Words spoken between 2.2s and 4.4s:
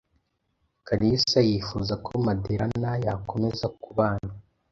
Madalena yakomeza kubana.